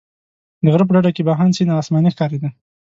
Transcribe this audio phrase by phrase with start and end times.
[0.63, 2.49] د غره په ډډه کې بهاند سیند اسماني ښکارېده.